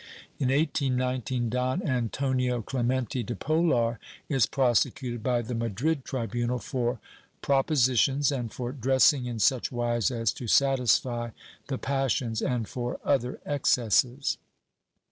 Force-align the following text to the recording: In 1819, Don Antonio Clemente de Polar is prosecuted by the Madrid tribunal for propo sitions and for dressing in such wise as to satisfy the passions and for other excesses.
In 0.39 0.47
1819, 0.49 1.49
Don 1.51 1.83
Antonio 1.83 2.63
Clemente 2.63 3.21
de 3.21 3.35
Polar 3.35 3.99
is 4.29 4.47
prosecuted 4.47 5.21
by 5.21 5.43
the 5.43 5.53
Madrid 5.53 6.03
tribunal 6.05 6.57
for 6.57 6.99
propo 7.43 7.75
sitions 7.77 8.35
and 8.35 8.51
for 8.51 8.71
dressing 8.71 9.27
in 9.27 9.37
such 9.37 9.71
wise 9.71 10.09
as 10.09 10.33
to 10.33 10.47
satisfy 10.47 11.29
the 11.67 11.77
passions 11.77 12.41
and 12.41 12.67
for 12.67 12.99
other 13.05 13.39
excesses. 13.45 14.39